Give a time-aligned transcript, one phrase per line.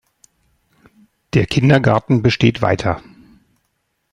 [1.35, 3.03] Der Kindergarten besteht weiter.